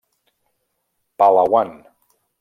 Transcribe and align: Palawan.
Palawan. 1.17 1.69